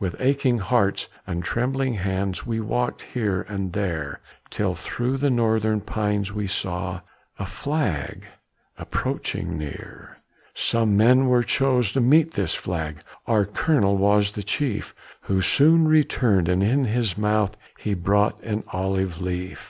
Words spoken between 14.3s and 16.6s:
the chief, Who soon returned